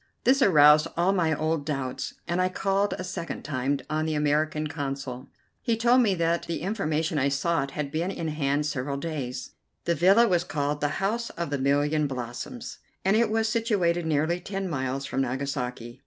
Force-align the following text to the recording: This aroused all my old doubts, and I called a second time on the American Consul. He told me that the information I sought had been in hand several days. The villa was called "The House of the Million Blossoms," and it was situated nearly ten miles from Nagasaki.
This 0.23 0.41
aroused 0.41 0.87
all 0.97 1.13
my 1.13 1.31
old 1.31 1.63
doubts, 1.63 2.15
and 2.27 2.41
I 2.41 2.49
called 2.49 2.95
a 2.97 3.03
second 3.03 3.43
time 3.43 3.77
on 3.87 4.07
the 4.07 4.15
American 4.15 4.65
Consul. 4.65 5.27
He 5.61 5.77
told 5.77 6.01
me 6.01 6.15
that 6.15 6.47
the 6.47 6.61
information 6.61 7.19
I 7.19 7.29
sought 7.29 7.69
had 7.77 7.91
been 7.91 8.09
in 8.09 8.29
hand 8.29 8.65
several 8.65 8.97
days. 8.97 9.51
The 9.85 9.93
villa 9.93 10.27
was 10.27 10.43
called 10.43 10.81
"The 10.81 10.97
House 11.05 11.29
of 11.29 11.51
the 11.51 11.59
Million 11.59 12.07
Blossoms," 12.07 12.79
and 13.05 13.15
it 13.15 13.29
was 13.29 13.47
situated 13.47 14.07
nearly 14.07 14.39
ten 14.39 14.67
miles 14.67 15.05
from 15.05 15.21
Nagasaki. 15.21 15.99